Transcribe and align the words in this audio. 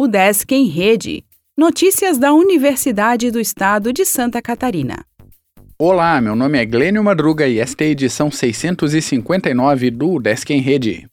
O 0.00 0.06
Desk 0.06 0.52
em 0.52 0.68
Rede. 0.68 1.24
Notícias 1.56 2.18
da 2.18 2.32
Universidade 2.32 3.32
do 3.32 3.40
Estado 3.40 3.92
de 3.92 4.04
Santa 4.04 4.40
Catarina. 4.40 5.04
Olá, 5.76 6.20
meu 6.20 6.36
nome 6.36 6.56
é 6.56 6.64
Glênio 6.64 7.02
Madruga 7.02 7.48
e 7.48 7.58
esta 7.58 7.82
é 7.82 7.88
a 7.88 7.90
edição 7.90 8.30
659 8.30 9.90
do 9.90 10.20
Desk 10.20 10.48
em 10.52 10.60
Rede. 10.60 11.08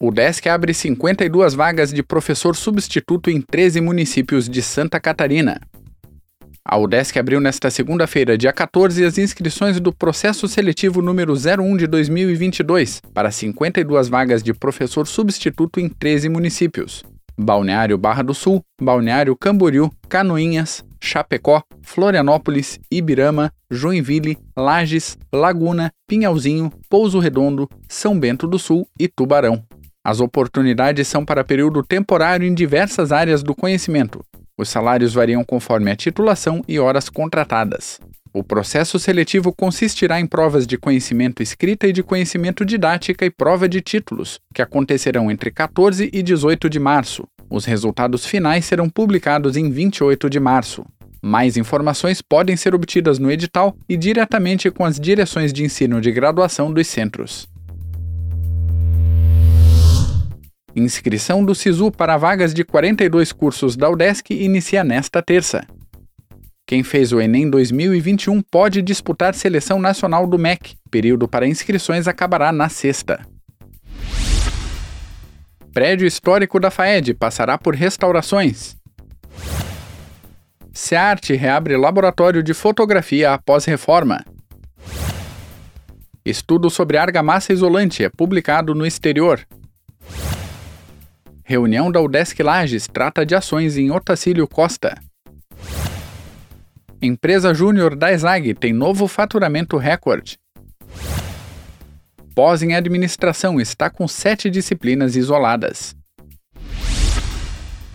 O 0.00 0.12
Desk 0.12 0.46
abre 0.46 0.72
52 0.72 1.54
vagas 1.54 1.92
de 1.92 2.00
professor 2.00 2.54
substituto 2.54 3.28
em 3.28 3.40
13 3.40 3.80
municípios 3.80 4.48
de 4.48 4.62
Santa 4.62 5.00
Catarina. 5.00 5.60
A 6.64 6.78
UDESC 6.78 7.18
abriu 7.18 7.40
nesta 7.40 7.70
segunda-feira, 7.70 8.38
dia 8.38 8.52
14, 8.52 9.04
as 9.04 9.18
inscrições 9.18 9.80
do 9.80 9.92
processo 9.92 10.46
seletivo 10.46 11.02
número 11.02 11.32
01 11.32 11.76
de 11.76 11.88
2022 11.88 13.00
para 13.12 13.32
52 13.32 14.08
vagas 14.08 14.44
de 14.44 14.54
professor 14.54 15.08
substituto 15.08 15.80
em 15.80 15.88
13 15.88 16.28
municípios. 16.28 17.02
Balneário 17.40 17.96
Barra 17.96 18.22
do 18.22 18.34
Sul, 18.34 18.62
Balneário 18.80 19.34
Camboriú, 19.34 19.90
Canoinhas, 20.08 20.84
Chapecó, 21.00 21.62
Florianópolis, 21.82 22.78
Ibirama, 22.90 23.50
Joinville, 23.70 24.38
Lages, 24.56 25.16
Laguna, 25.32 25.90
Pinhalzinho, 26.06 26.70
Pouso 26.88 27.18
Redondo, 27.18 27.68
São 27.88 28.18
Bento 28.18 28.46
do 28.46 28.58
Sul 28.58 28.86
e 28.98 29.08
Tubarão. 29.08 29.64
As 30.04 30.20
oportunidades 30.20 31.08
são 31.08 31.24
para 31.24 31.44
período 31.44 31.82
temporário 31.82 32.46
em 32.46 32.54
diversas 32.54 33.12
áreas 33.12 33.42
do 33.42 33.54
conhecimento. 33.54 34.22
Os 34.56 34.68
salários 34.68 35.14
variam 35.14 35.42
conforme 35.42 35.90
a 35.90 35.96
titulação 35.96 36.62
e 36.68 36.78
horas 36.78 37.08
contratadas. 37.08 37.98
O 38.32 38.44
processo 38.44 38.96
seletivo 38.96 39.52
consistirá 39.52 40.20
em 40.20 40.26
provas 40.26 40.64
de 40.64 40.78
conhecimento 40.78 41.42
escrita 41.42 41.88
e 41.88 41.92
de 41.92 42.00
conhecimento 42.00 42.64
didática 42.64 43.26
e 43.26 43.30
prova 43.30 43.68
de 43.68 43.80
títulos, 43.80 44.38
que 44.54 44.62
acontecerão 44.62 45.30
entre 45.30 45.50
14 45.50 46.08
e 46.12 46.22
18 46.22 46.70
de 46.70 46.78
março. 46.78 47.26
Os 47.50 47.64
resultados 47.64 48.24
finais 48.24 48.64
serão 48.64 48.88
publicados 48.88 49.56
em 49.56 49.68
28 49.68 50.30
de 50.30 50.38
março. 50.38 50.84
Mais 51.20 51.56
informações 51.56 52.22
podem 52.22 52.56
ser 52.56 52.72
obtidas 52.72 53.18
no 53.18 53.32
edital 53.32 53.76
e 53.88 53.96
diretamente 53.96 54.70
com 54.70 54.84
as 54.84 54.98
direções 55.00 55.52
de 55.52 55.64
ensino 55.64 56.00
de 56.00 56.12
graduação 56.12 56.72
dos 56.72 56.86
centros. 56.86 57.48
Inscrição 60.74 61.44
do 61.44 61.52
SISU 61.52 61.90
para 61.90 62.16
vagas 62.16 62.54
de 62.54 62.62
42 62.64 63.32
cursos 63.32 63.76
da 63.76 63.90
UDESC 63.90 64.32
inicia 64.32 64.84
nesta 64.84 65.20
terça. 65.20 65.66
Quem 66.70 66.84
fez 66.84 67.10
o 67.12 67.20
Enem 67.20 67.50
2021 67.50 68.40
pode 68.42 68.80
disputar 68.80 69.34
seleção 69.34 69.80
nacional 69.80 70.24
do 70.24 70.38
MEC. 70.38 70.76
Período 70.88 71.26
para 71.26 71.44
inscrições 71.44 72.06
acabará 72.06 72.52
na 72.52 72.68
sexta. 72.68 73.26
Prédio 75.74 76.06
histórico 76.06 76.60
da 76.60 76.70
FAED 76.70 77.14
passará 77.14 77.58
por 77.58 77.74
restaurações. 77.74 78.76
SEART 80.72 81.30
reabre 81.30 81.76
laboratório 81.76 82.40
de 82.40 82.54
fotografia 82.54 83.34
após 83.34 83.64
reforma. 83.64 84.24
Estudo 86.24 86.70
sobre 86.70 86.98
argamassa 86.98 87.52
isolante 87.52 88.04
é 88.04 88.08
publicado 88.08 88.76
no 88.76 88.86
exterior. 88.86 89.44
Reunião 91.42 91.90
da 91.90 92.00
UDESC 92.00 92.40
Lages 92.44 92.86
trata 92.86 93.26
de 93.26 93.34
ações 93.34 93.76
em 93.76 93.90
Otacílio 93.90 94.46
Costa. 94.46 94.96
Empresa 97.02 97.54
Júnior 97.54 97.96
da 97.96 98.12
ESAG 98.12 98.52
tem 98.52 98.74
novo 98.74 99.08
faturamento 99.08 99.78
recorde. 99.78 100.38
Pós 102.34 102.62
em 102.62 102.74
Administração 102.74 103.58
está 103.58 103.88
com 103.88 104.06
sete 104.06 104.50
disciplinas 104.50 105.16
isoladas. 105.16 105.96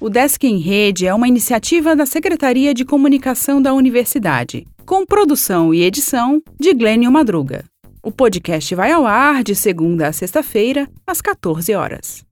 O 0.00 0.10
Desk 0.10 0.44
em 0.44 0.58
Rede 0.58 1.06
é 1.06 1.14
uma 1.14 1.28
iniciativa 1.28 1.94
da 1.94 2.06
Secretaria 2.06 2.74
de 2.74 2.84
Comunicação 2.84 3.62
da 3.62 3.72
Universidade, 3.72 4.66
com 4.84 5.06
produção 5.06 5.72
e 5.72 5.82
edição 5.84 6.42
de 6.58 6.74
Glênio 6.74 7.10
Madruga. 7.12 7.64
O 8.02 8.10
podcast 8.10 8.74
vai 8.74 8.90
ao 8.90 9.06
ar 9.06 9.44
de 9.44 9.54
segunda 9.54 10.08
a 10.08 10.12
sexta-feira, 10.12 10.88
às 11.06 11.20
14 11.20 11.72
horas. 11.74 12.27